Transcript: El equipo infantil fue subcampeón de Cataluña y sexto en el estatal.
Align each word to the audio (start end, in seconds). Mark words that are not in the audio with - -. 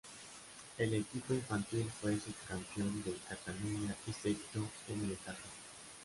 El 0.79 0.95
equipo 0.95 1.31
infantil 1.35 1.87
fue 2.01 2.17
subcampeón 2.19 3.03
de 3.03 3.13
Cataluña 3.29 3.95
y 4.07 4.13
sexto 4.13 4.67
en 4.87 5.03
el 5.05 5.11
estatal. 5.11 5.35